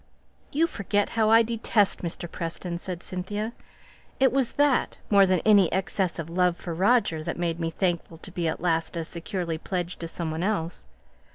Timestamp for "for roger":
6.57-7.21